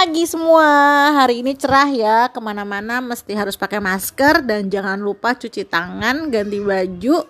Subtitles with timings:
[0.00, 0.64] pagi semua.
[1.12, 6.32] Hari ini cerah ya Ke mana-mana mesti harus pakai masker Dan jangan lupa cuci tangan
[6.32, 7.28] Ganti baju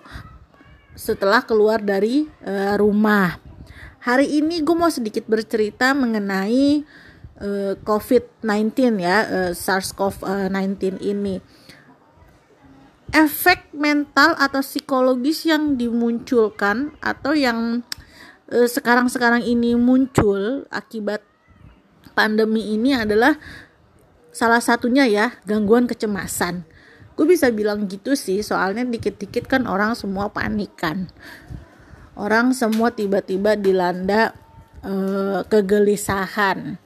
[0.95, 3.35] Setelah keluar dari uh, rumah.
[4.07, 6.87] Hari ini gue mau sedikit bercerita Mengenai
[7.43, 11.43] uh, COVID-19 ya uh, SARS-CoV-19 ini.
[13.11, 17.83] Efek mental atau psikologis yang dimunculkan Atau yang
[18.47, 21.30] sekarang-sekarang ini muncul akibat
[22.13, 23.37] pandemi ini adalah
[24.31, 26.63] salah satunya ya gangguan kecemasan.
[27.15, 31.11] Gue bisa bilang gitu sih, soalnya dikit-dikit kan orang semua panik kan.
[32.15, 34.33] Orang semua tiba-tiba dilanda
[34.81, 36.79] uh, kegelisahan.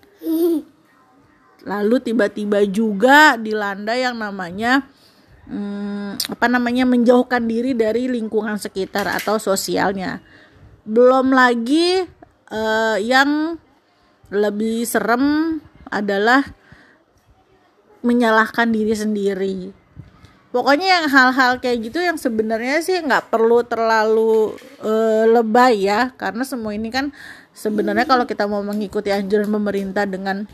[1.65, 4.85] Lalu tiba-tiba juga dilanda yang namanya
[5.49, 10.21] um, apa namanya menjauhkan diri dari lingkungan sekitar atau sosialnya.
[10.85, 12.05] Belum lagi
[12.53, 13.57] uh, yang
[14.33, 15.57] lebih serem
[15.89, 16.41] adalah
[18.05, 19.57] menyalahkan diri sendiri.
[20.53, 26.47] Pokoknya yang hal-hal kayak gitu yang sebenarnya sih nggak perlu terlalu uh, lebay ya karena
[26.47, 27.11] semua ini kan
[27.51, 30.47] sebenarnya kalau kita mau mengikuti anjuran pemerintah dengan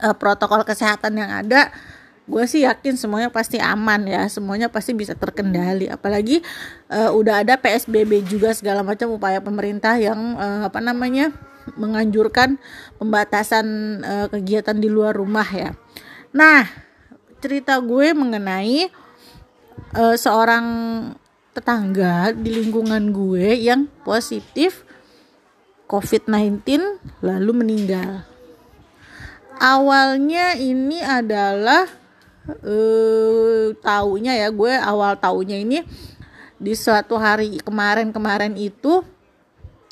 [0.00, 1.68] uh, protokol kesehatan yang ada
[2.30, 5.92] gue sih yakin semuanya pasti aman ya semuanya pasti bisa terkendali.
[5.92, 6.40] Apalagi
[6.88, 11.28] uh, udah ada psbb juga segala macam upaya pemerintah yang apa namanya
[11.76, 12.56] menganjurkan
[12.96, 13.66] pembatasan
[14.02, 15.74] uh, kegiatan di luar rumah ya.
[16.30, 16.66] Nah,
[17.42, 18.88] cerita gue mengenai
[19.96, 20.66] uh, seorang
[21.50, 24.86] tetangga di lingkungan gue yang positif
[25.90, 26.62] COVID-19
[27.26, 28.22] lalu meninggal.
[29.60, 31.84] Awalnya ini adalah
[32.48, 35.82] uh, taunya ya gue awal taunya ini
[36.60, 39.02] di suatu hari kemarin-kemarin itu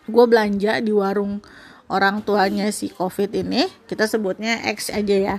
[0.09, 1.41] gue belanja di warung
[1.89, 5.37] orang tuanya si covid ini kita sebutnya X aja ya.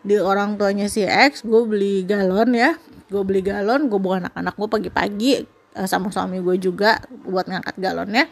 [0.00, 2.76] Di orang tuanya si X gue beli galon ya.
[3.12, 5.32] Gue beli galon gue bawa anak-anak gue pagi-pagi
[5.76, 8.24] eh, sama suami gue juga buat ngangkat galonnya.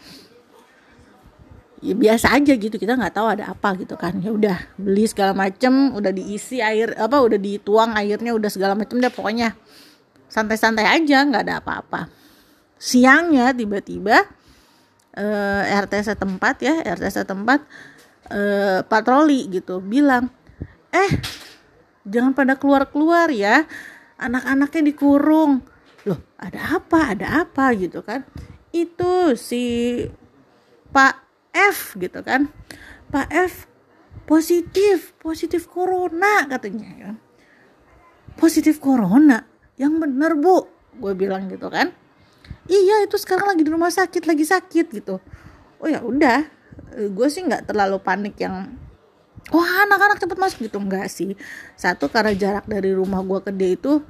[1.78, 4.16] Ya biasa aja gitu kita nggak tahu ada apa gitu kan.
[4.18, 8.98] Ya udah beli segala macem udah diisi air apa udah dituang airnya udah segala macem
[8.98, 9.54] deh pokoknya.
[10.26, 12.08] Santai-santai aja nggak ada apa-apa.
[12.78, 14.24] Siangnya tiba-tiba
[15.18, 17.60] eh, RT setempat ya RT setempat
[18.30, 20.30] uh, patroli gitu bilang
[20.94, 21.10] eh
[22.06, 23.66] jangan pada keluar-keluar ya
[24.18, 25.62] anak-anaknya dikurung.
[26.06, 28.24] Loh ada apa ada apa gitu kan?
[28.72, 30.04] Itu si
[30.94, 31.14] Pak
[31.52, 32.48] F gitu kan?
[33.12, 33.54] Pak F
[34.24, 37.10] positif positif corona katanya ya.
[38.38, 39.42] Positif corona?
[39.76, 41.94] Yang bener bu gue bilang gitu kan
[42.68, 45.18] iya itu sekarang lagi di rumah sakit lagi sakit gitu.
[45.80, 46.46] Oh ya udah.
[46.94, 48.76] Eh, gue sih nggak terlalu panik yang
[49.48, 50.78] wah anak-anak cepet masuk gitu.
[50.78, 51.34] Enggak sih.
[51.74, 54.04] Satu karena jarak dari rumah gue ke dia itu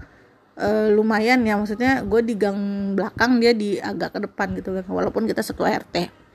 [0.58, 1.54] uh, lumayan ya.
[1.54, 2.58] Maksudnya gue di gang
[2.98, 4.74] belakang dia di agak ke depan gitu.
[4.74, 6.28] Kan walaupun kita satu RT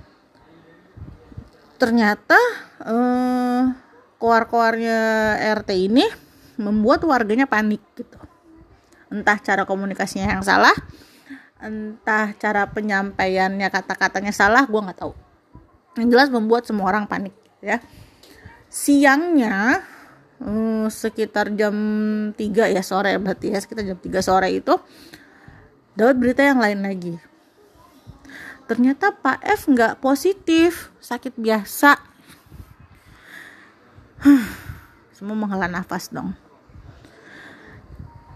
[1.83, 2.39] ternyata
[2.79, 3.75] uh,
[4.15, 6.07] koar-koarnya RT ini
[6.55, 8.15] membuat warganya panik gitu.
[9.11, 10.71] Entah cara komunikasinya yang salah
[11.63, 15.15] entah cara penyampaiannya kata-katanya salah gue nggak tahu.
[15.95, 17.31] Yang jelas membuat semua orang panik
[17.63, 17.79] ya.
[18.67, 19.79] Siangnya
[20.43, 21.75] hmm, sekitar jam
[22.35, 24.75] 3 ya sore berarti ya sekitar jam 3 sore itu
[25.95, 27.15] dapat berita yang lain lagi.
[28.67, 31.95] Ternyata Pak F nggak positif sakit biasa.
[35.15, 36.35] Semua menghela nafas dong.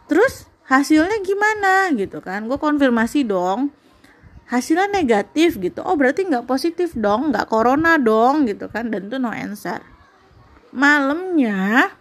[0.07, 1.89] Terus hasilnya gimana?
[1.95, 2.45] Gitu kan.
[2.45, 3.73] Gue konfirmasi dong
[4.47, 5.83] hasilnya negatif gitu.
[5.83, 8.87] Oh berarti nggak positif dong nggak corona dong gitu kan.
[8.91, 9.83] Dan itu no answer.
[10.71, 11.91] Malamnya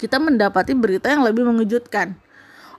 [0.00, 2.16] kita mendapati berita yang lebih mengejutkan.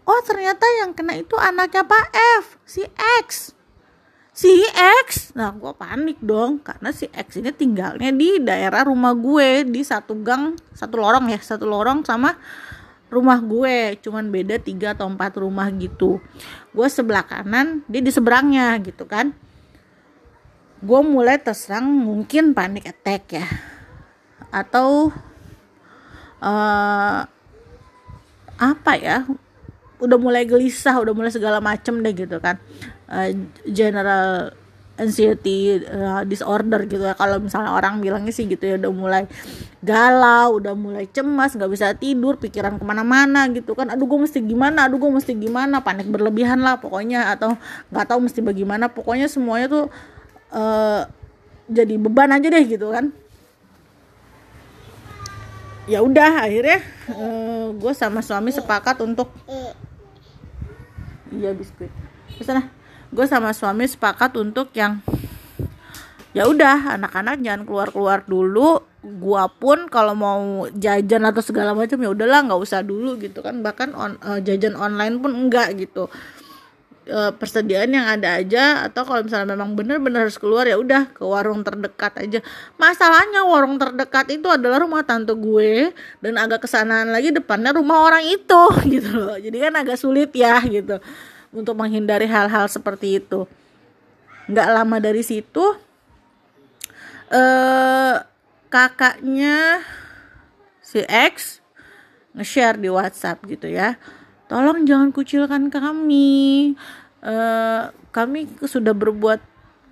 [0.05, 2.05] Oh ternyata yang kena itu anaknya Pak
[2.41, 2.81] F si
[3.21, 3.53] X.
[4.33, 4.49] Si
[5.05, 5.37] X?
[5.37, 10.17] Nah gue panik dong karena si X ini tinggalnya di daerah rumah gue di satu
[10.25, 12.33] gang satu lorong ya satu lorong sama
[13.11, 16.23] rumah gue cuman beda tiga atau empat rumah gitu.
[16.71, 19.35] Gue sebelah kanan dia di seberangnya gitu kan.
[20.79, 23.47] Gue mulai terserang mungkin panik attack ya.
[24.49, 25.11] Atau
[26.39, 27.19] uh,
[28.61, 29.27] apa ya
[30.01, 32.57] udah mulai gelisah udah mulai segala macem deh gitu kan.
[33.11, 33.35] Uh,
[33.67, 34.55] general
[34.99, 37.15] anxiety uh, disorder gitu ya.
[37.15, 39.23] Kalau misalnya orang bilangnya sih gitu ya udah mulai
[39.81, 43.89] galau udah mulai cemas nggak bisa tidur pikiran ke mana-mana gitu kan.
[43.89, 44.85] Aduh gue mesti gimana?
[44.85, 45.81] Aduh gue mesti gimana?
[45.81, 47.55] Panik berlebihan lah pokoknya atau
[47.89, 48.91] nggak tahu mesti bagaimana.
[48.91, 49.85] Pokoknya semuanya tuh
[50.53, 51.07] uh,
[51.71, 53.15] jadi beban aja deh gitu kan.
[55.89, 59.33] Ya udah akhirnya uh, gue sama suami sepakat untuk
[61.33, 61.89] iya biskuit.
[62.43, 62.80] Sana
[63.11, 65.03] gue sama suami sepakat untuk yang
[66.31, 68.83] ya udah anak-anak jangan keluar-keluar dulu.
[69.01, 73.65] Gua pun kalau mau jajan atau segala macam ya udahlah nggak usah dulu gitu kan.
[73.65, 76.05] Bahkan on, uh, jajan online pun enggak gitu.
[77.09, 81.25] Uh, persediaan yang ada aja atau kalau misalnya memang bener-bener harus keluar ya udah ke
[81.25, 82.39] warung terdekat aja.
[82.77, 85.89] Masalahnya warung terdekat itu adalah rumah tante gue
[86.21, 88.63] dan agak kesanaan lagi depannya rumah orang itu
[89.01, 89.33] gitu loh.
[89.33, 91.01] Jadi kan agak sulit ya gitu
[91.51, 93.47] untuk menghindari hal-hal seperti itu
[94.49, 95.63] nggak lama dari situ
[97.31, 98.15] eh
[98.71, 99.83] kakaknya
[100.79, 101.59] si X
[102.35, 103.99] nge-share di WhatsApp gitu ya.
[104.47, 106.75] Tolong jangan kucilkan kami.
[107.23, 109.39] Eh kami sudah berbuat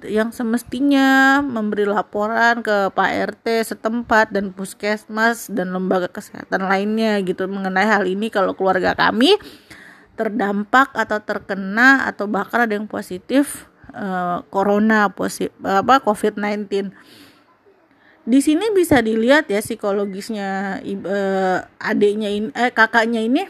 [0.08, 7.52] yang semestinya memberi laporan ke Pak RT setempat dan puskesmas dan lembaga kesehatan lainnya gitu
[7.52, 9.36] mengenai hal ini kalau keluarga kami
[10.20, 16.92] terdampak atau terkena atau bahkan ada yang positif uh, corona positif apa COVID-19
[18.30, 23.48] di sini bisa dilihat ya psikologisnya uh, adiknya ini eh kakaknya ini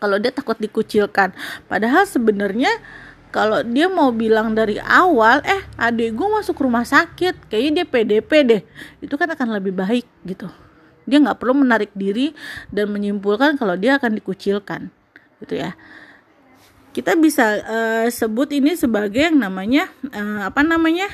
[0.00, 1.36] kalau dia takut dikucilkan.
[1.68, 2.68] Padahal sebenarnya
[3.32, 8.30] kalau dia mau bilang dari awal eh adik gue masuk rumah sakit kayaknya dia PDP
[8.42, 8.62] deh
[9.00, 10.52] itu kan akan lebih baik gitu.
[11.08, 12.36] Dia nggak perlu menarik diri
[12.68, 14.92] dan menyimpulkan kalau dia akan dikucilkan
[15.40, 15.74] gitu ya.
[16.90, 21.06] Kita bisa uh, sebut ini sebagai yang namanya uh, apa namanya?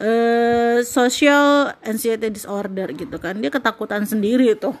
[0.00, 3.36] Uh, social anxiety disorder gitu kan.
[3.36, 4.72] Dia ketakutan sendiri tuh.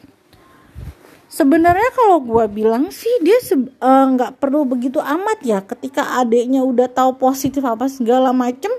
[1.30, 3.36] Sebenarnya kalau gue bilang sih dia
[3.84, 5.60] nggak uh, perlu begitu amat ya.
[5.60, 8.72] Ketika adiknya udah tahu positif apa segala macem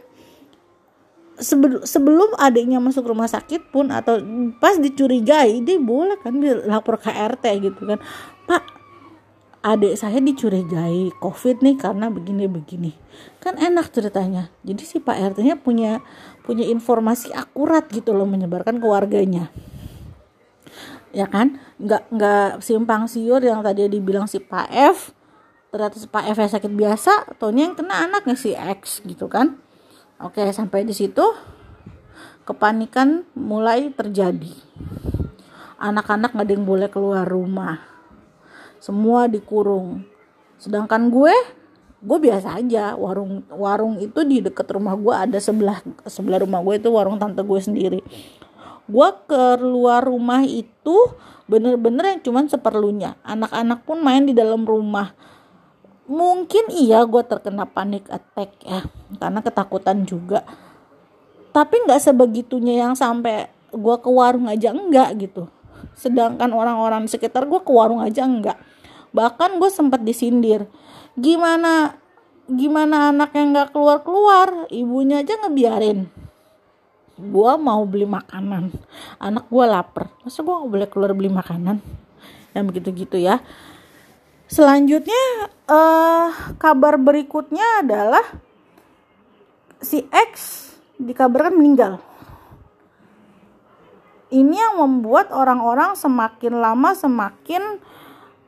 [1.41, 4.21] sebelum sebelum adiknya masuk rumah sakit pun atau
[4.61, 7.99] pas dicurigai dia boleh kan dia lapor ke RT gitu kan.
[8.49, 8.80] Pak
[9.61, 12.91] adik saya dicurigai covid nih karena begini begini.
[13.37, 14.49] Kan enak ceritanya.
[14.65, 16.01] Jadi si pak rt nya punya
[16.41, 19.53] punya informasi akurat gitu loh menyebarkan ke warganya.
[21.13, 21.61] Ya kan?
[21.77, 25.13] Nggak nggak simpang siur yang tadi dibilang si pak f.
[25.69, 29.61] Ternyata si pak f sakit biasa atau yang kena anaknya si x gitu kan.
[30.17, 31.23] Oke sampai di situ
[32.49, 34.53] kepanikan mulai terjadi.
[35.77, 37.90] Anak-anak nggak ada yang boleh keluar rumah
[38.81, 40.01] semua dikurung.
[40.57, 41.31] Sedangkan gue
[42.01, 42.97] gue biasa aja.
[42.97, 45.79] Warung warung itu di deket rumah gue ada sebelah
[46.09, 48.01] sebelah rumah gue itu warung tante gue sendiri.
[48.89, 51.13] Gue keluar rumah itu
[51.45, 53.15] bener-bener yang cuman seperlunya.
[53.21, 55.13] Anak-anak pun main di dalam rumah.
[56.09, 58.81] Mungkin iya gue terkena panik attack ya
[59.21, 60.41] karena ketakutan juga.
[61.53, 65.47] Tapi nggak sebegitunya yang sampai gue ke warung aja enggak gitu
[65.95, 68.57] sedangkan orang-orang sekitar gue ke warung aja enggak.
[69.11, 70.67] Bahkan gue sempat disindir.
[71.15, 71.99] Gimana
[72.51, 76.07] gimana anak yang nggak keluar keluar ibunya aja ngebiarin.
[77.21, 78.73] Gue mau beli makanan.
[79.21, 80.09] Anak gue lapar.
[80.25, 81.77] Masa gue nggak boleh keluar beli makanan?
[82.51, 83.39] Dan begitu gitu ya.
[84.51, 86.27] Selanjutnya uh,
[86.59, 88.25] kabar berikutnya adalah
[89.79, 90.59] si X
[90.99, 92.10] dikabarkan meninggal
[94.31, 97.83] ini yang membuat orang-orang semakin lama semakin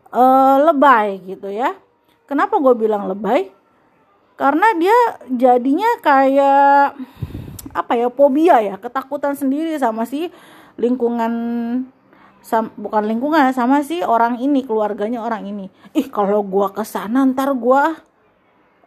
[0.09, 1.75] uh, lebay gitu ya.
[2.23, 3.51] Kenapa gue bilang lebay?
[4.39, 4.97] Karena dia
[5.29, 6.97] jadinya kayak
[7.73, 10.31] apa ya fobia ya, ketakutan sendiri sama si
[10.79, 11.33] lingkungan
[12.41, 15.69] sam, bukan lingkungan sama si orang ini keluarganya orang ini.
[15.93, 17.83] Ih kalau gue ke sana ntar gue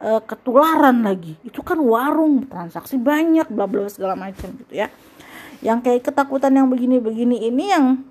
[0.03, 1.39] uh, ketularan lagi.
[1.47, 4.89] Itu kan warung transaksi banyak bla bla segala macam gitu ya.
[5.65, 8.05] Yang kayak ketakutan yang begini-begini ini yang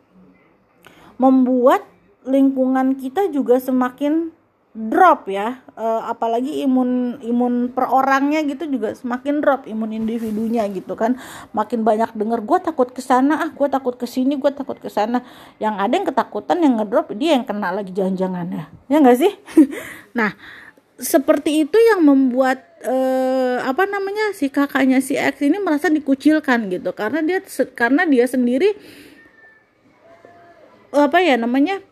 [1.20, 1.86] membuat
[2.26, 4.34] lingkungan kita juga semakin
[4.76, 5.64] drop ya.
[5.72, 11.16] E, apalagi imun imun per orangnya gitu juga semakin drop imun individunya gitu kan.
[11.56, 14.92] Makin banyak denger gue takut ke sana ah gue takut ke sini gue takut ke
[14.92, 15.24] sana.
[15.64, 18.66] Yang ada yang ketakutan yang ngedrop dia yang kena lagi jangan-jangan ya.
[18.92, 19.34] Ya nggak sih?
[20.16, 20.32] Nah
[20.96, 26.92] seperti itu yang membuat eh, apa namanya si kakaknya si X ini merasa dikucilkan gitu.
[26.96, 27.40] Karena dia
[27.76, 28.76] karena dia sendiri
[30.96, 31.84] apa ya namanya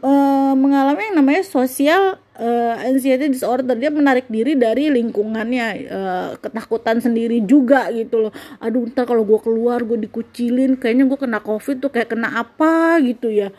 [0.00, 3.76] uh, mengalami yang namanya sosial uh, anxiety disorder.
[3.76, 8.32] Dia menarik diri dari lingkungannya uh, ketakutan sendiri juga gitu loh.
[8.60, 12.98] Aduh ntar kalau gue keluar gue dikucilin kayaknya gue kena covid tuh kayak kena apa
[13.04, 13.52] gitu ya.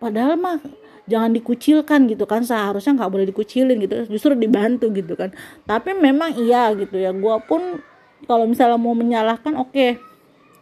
[0.00, 0.62] Padahal mah
[1.10, 5.34] jangan dikucilkan gitu kan seharusnya nggak boleh dikucilin gitu justru dibantu gitu kan.
[5.66, 7.82] Tapi memang iya gitu ya gue pun
[8.30, 9.98] kalau misalnya mau menyalahkan oke okay,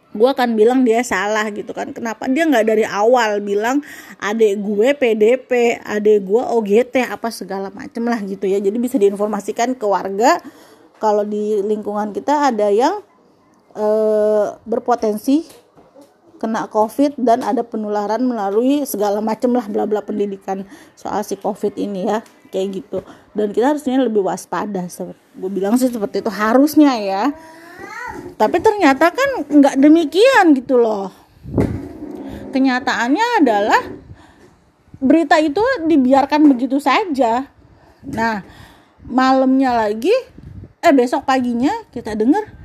[0.09, 1.93] gue akan bilang dia salah gitu kan.
[1.93, 2.25] Kenapa?
[2.25, 3.85] Dia nggak dari awal bilang
[4.17, 8.57] adek gue PDP adek gue OGT apa segala macem lah gitu ya.
[8.57, 10.41] Jadi bisa diinformasikan ke warga
[10.97, 12.99] kalau di lingkungan kita ada yang
[13.77, 13.85] e,
[14.65, 15.45] berpotensi
[16.39, 20.63] kena covid dan ada penularan melalui segala macam lah bla bla pendidikan
[20.95, 23.03] soal si covid ini ya kayak gitu.
[23.35, 27.23] Dan kita harusnya lebih waspada gue bilang sih seperti itu harusnya ya.
[28.39, 31.11] Tapi ternyata kan nggak demikian gitu loh.
[32.49, 33.81] Kenyataannya adalah
[34.99, 37.47] berita itu dibiarkan begitu saja.
[38.07, 38.41] Nah
[39.05, 40.15] malamnya lagi
[40.79, 42.55] eh besok paginya kita dengar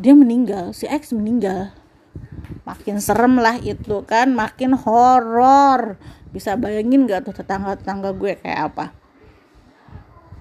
[0.00, 1.70] dia meninggal si X meninggal
[2.64, 5.96] makin serem lah itu kan makin horor.
[6.30, 8.86] Bisa bayangin gak tuh tetangga-tetangga gue kayak apa?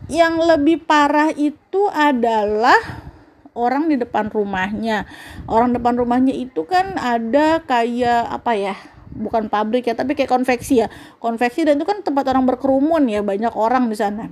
[0.09, 2.77] Yang lebih parah itu adalah
[3.57, 5.05] orang di depan rumahnya.
[5.49, 8.75] Orang depan rumahnya itu kan ada kayak apa ya
[9.09, 10.87] bukan pabrik ya tapi kayak konveksi ya.
[11.17, 14.29] Konveksi dan itu kan tempat orang berkerumun ya banyak orang di sana.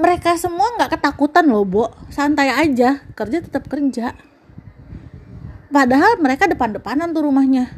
[0.00, 1.90] Mereka semua nggak ketakutan loh bo.
[2.10, 4.29] Santai aja kerja tetap kerja
[5.70, 7.70] padahal mereka depan-depanan tuh rumahnya.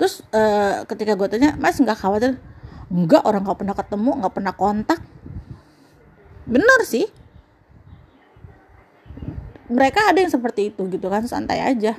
[0.00, 2.40] Terus uh, ketika gue tanya mas nggak khawatir?
[2.88, 5.00] Nggak orang nggak pernah ketemu nggak pernah kontak.
[6.48, 7.06] Bener sih.
[9.70, 11.94] Mereka ada yang seperti itu gitu kan santai aja.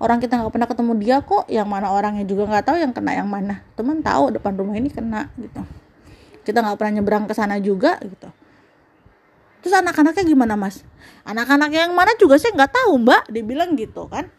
[0.00, 3.12] Orang kita nggak pernah ketemu dia kok yang mana orangnya juga nggak tahu yang kena
[3.14, 3.62] yang mana.
[3.76, 5.62] Teman tahu depan rumah ini kena gitu.
[6.42, 8.30] Kita nggak pernah nyebrang ke sana juga gitu
[9.66, 10.86] terus anak-anaknya gimana mas?
[11.26, 13.34] Anak-anak yang mana juga saya nggak tahu mbak.
[13.34, 14.30] Dia bilang gitu kan.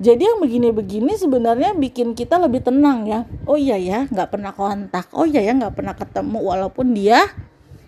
[0.00, 3.28] Jadi yang begini-begini sebenarnya bikin kita lebih tenang ya.
[3.44, 5.12] Oh iya ya nggak pernah kontak.
[5.12, 6.40] Oh iya ya nggak pernah ketemu.
[6.40, 7.28] Walaupun dia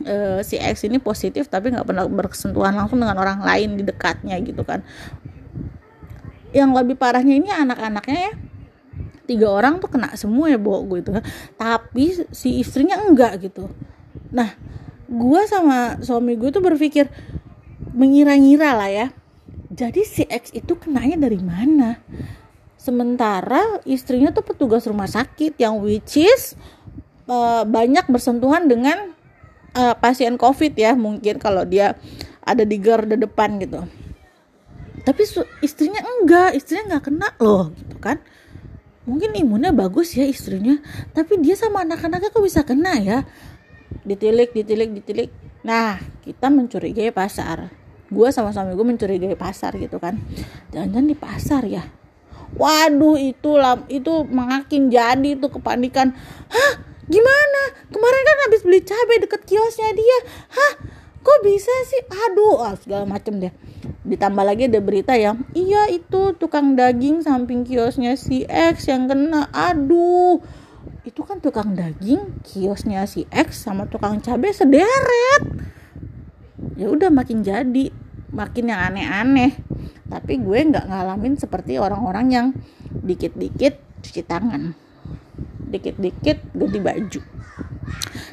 [0.04, 4.36] uh, si X ini positif tapi nggak pernah bersentuhan langsung dengan orang lain di dekatnya
[4.44, 4.84] gitu kan.
[6.52, 8.32] Yang lebih parahnya ini anak-anaknya ya.
[9.24, 11.24] Tiga orang tuh kena semua ya bawa gue itu kan.
[11.56, 12.04] Tapi
[12.36, 13.72] si istrinya enggak gitu.
[14.28, 14.52] Nah
[15.08, 17.10] gue sama suami gue tuh berpikir
[17.94, 19.06] mengira-ngira lah ya
[19.74, 21.98] jadi si X itu kenanya dari mana?
[22.78, 26.54] Sementara istrinya tuh petugas rumah sakit yang which is
[27.26, 29.10] uh, banyak bersentuhan dengan
[29.74, 31.98] uh, pasien covid ya mungkin kalau dia
[32.46, 33.82] ada di garda depan gitu.
[35.02, 35.22] Tapi
[35.58, 38.22] istrinya enggak istrinya nggak kena loh gitu kan.
[39.10, 40.78] Mungkin imunnya bagus ya istrinya
[41.18, 43.18] tapi dia sama anak-anaknya kok bisa kena ya
[44.02, 45.30] ditilik ditilik ditilik.
[45.62, 47.70] Nah kita mencurigai pasar.
[48.10, 50.18] Gue sama suami gue mencurigai pasar gitu kan.
[50.74, 51.86] Jangan-jangan di pasar ya.
[52.54, 53.58] Waduh itu
[53.90, 56.14] itu makin jadi tuh kepanikan.
[56.50, 56.72] Hah?
[57.04, 57.62] Gimana?
[57.92, 60.18] Kemarin kan habis beli cabai deket kiosnya dia.
[60.52, 60.72] Hah?
[61.24, 62.04] Kok bisa sih?
[62.04, 63.52] Aduh ah, segala macem deh.
[64.04, 65.32] Ditambah lagi ada berita ya.
[65.56, 69.48] Iya itu tukang daging samping kiosnya si X yang kena.
[69.50, 70.44] Aduh
[71.04, 75.44] itu kan tukang daging kiosnya si X sama tukang cabai sederet.
[76.80, 77.92] Ya udah makin jadi
[78.32, 79.52] makin yang aneh-aneh.
[80.08, 82.46] Tapi gue nggak ngalamin seperti orang-orang yang
[82.88, 84.72] dikit-dikit cuci tangan.
[85.68, 87.20] Dikit-dikit ganti baju.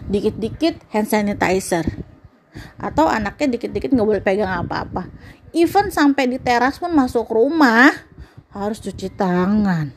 [0.07, 1.83] Dikit-dikit hand sanitizer.
[2.79, 5.11] Atau anaknya dikit-dikit nggak boleh pegang apa-apa.
[5.51, 7.91] Even sampai di teras pun masuk rumah
[8.55, 9.91] harus cuci tangan.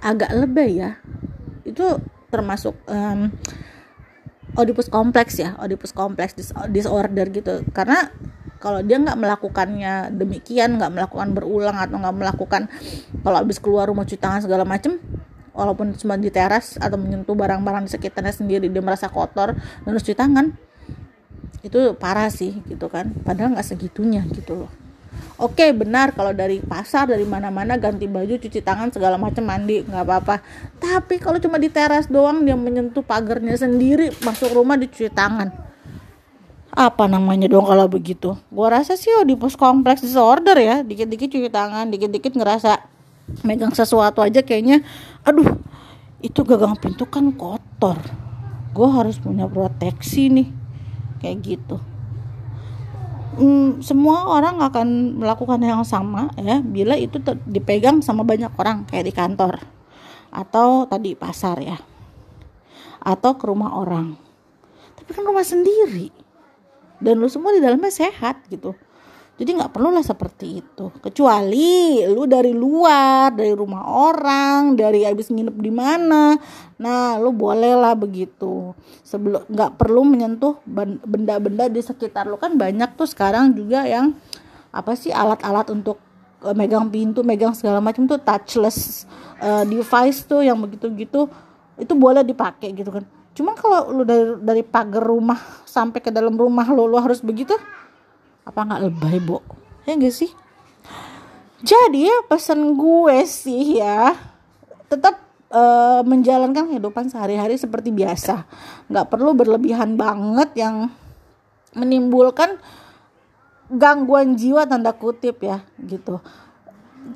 [0.00, 0.96] Agak lebih ya
[1.70, 1.86] itu
[2.30, 3.30] termasuk um,
[4.58, 6.34] Oedipus kompleks ya Oedipus kompleks
[6.70, 7.62] disorder gitu.
[7.70, 8.10] Karena
[8.58, 12.62] kalau dia nggak melakukannya demikian nggak melakukan berulang atau nggak melakukan
[13.24, 15.00] kalau habis keluar rumah cuci tangan segala macem
[15.56, 20.04] walaupun cuma di teras atau menyentuh barang-barang di sekitarnya sendiri dia merasa kotor dan harus
[20.04, 20.52] cuci tangan
[21.60, 23.12] itu parah sih gitu kan.
[23.24, 24.79] Padahal nggak segitunya gitu loh
[25.40, 30.04] oke benar kalau dari pasar dari mana-mana ganti baju cuci tangan segala macam mandi nggak
[30.06, 30.40] apa-apa.
[30.78, 35.50] Tapi kalau cuma di teras doang dia menyentuh pagarnya sendiri masuk rumah dicuci tangan.
[36.70, 38.38] Apa namanya dong kalau begitu?
[38.48, 40.86] Gua rasa sih oh di pos kompleks disorder ya.
[40.86, 42.78] Dikit-dikit cuci tangan dikit-dikit ngerasa
[43.42, 44.82] megang sesuatu aja kayaknya
[45.22, 45.58] aduh
[46.22, 47.98] itu gagang pintu kan kotor.
[48.70, 50.48] Gue harus punya proteksi nih.
[51.20, 51.89] Kayak gitu
[53.36, 59.06] hmm, semua orang akan melakukan yang sama ya bila itu dipegang sama banyak orang kayak
[59.06, 59.60] di kantor
[60.30, 61.78] atau tadi pasar ya
[63.00, 64.14] atau ke rumah orang.
[65.00, 66.12] Tapi kan rumah sendiri.
[67.00, 68.76] Dan lu semua di dalamnya sehat gitu
[69.40, 70.92] jadi nggak perlu lah seperti itu.
[71.00, 76.36] Kecuali lu dari luar dari rumah orang dari habis nginep di mana.
[76.76, 78.76] Nah lu boleh lah begitu.
[79.00, 80.60] Sebelum nggak perlu menyentuh
[81.08, 82.36] benda-benda di sekitar lu.
[82.36, 84.12] Kan banyak tuh sekarang juga yang
[84.76, 85.96] apa sih alat-alat untuk
[86.44, 89.08] uh, megang pintu megang segala macam tuh touchless
[89.40, 91.32] uh, device tuh yang begitu-gitu.
[91.80, 93.08] Itu boleh dipakai gitu kan.
[93.32, 97.56] Cuma kalau lu dari dari pagar rumah sampai ke dalam rumah lu lu harus begitu
[98.50, 99.40] apa nggak lebay bo?
[99.86, 100.30] Ya gak sih?
[101.62, 104.16] Jadi pesan gue sih ya
[104.90, 105.22] tetap
[105.54, 108.48] uh, menjalankan kehidupan sehari-hari seperti biasa.
[108.90, 110.90] Nggak perlu berlebihan banget yang
[111.78, 112.58] menimbulkan
[113.70, 116.18] gangguan jiwa tanda kutip ya gitu.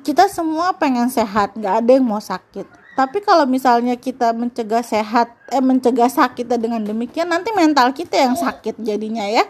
[0.01, 2.85] Kita semua pengen sehat nggak ada yang mau sakit.
[2.95, 8.39] Tapi kalau misalnya kita mencegah sehat eh mencegah sakit dengan demikian nanti mental kita yang
[8.39, 9.43] sakit jadinya ya.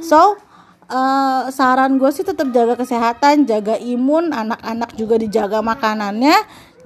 [0.00, 0.40] So
[0.90, 6.34] uh, saran gue sih tetap jaga kesehatan jaga imun anak-anak juga dijaga makanannya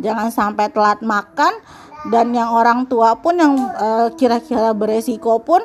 [0.00, 1.52] jangan sampai telat makan
[2.09, 5.61] dan yang orang tua pun yang uh, kira-kira beresiko pun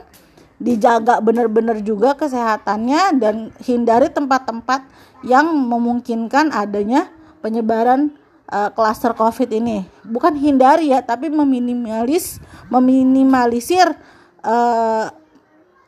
[0.59, 4.87] dijaga benar-benar juga kesehatannya dan hindari tempat-tempat
[5.23, 7.11] yang memungkinkan adanya
[7.43, 8.15] penyebaran
[8.51, 9.83] uh, COVID ini.
[10.05, 12.39] Bukan hindari ya, tapi meminimalis
[12.71, 13.95] meminimalisir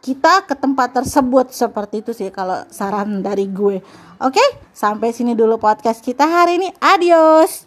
[0.02, 3.82] kita ke tempat tersebut seperti itu sih kalau saran dari gue.
[4.24, 4.42] Oke,
[4.74, 6.70] sampai sini dulu podcast kita hari ini.
[6.80, 7.67] Adios.